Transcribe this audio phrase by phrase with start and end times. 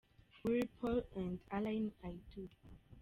[0.43, 2.49] Willy Paul & Alaine- I Do.